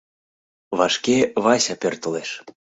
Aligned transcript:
Вашке 0.77 1.17
Вася 1.43 1.75
пӧртылеш. 1.81 2.29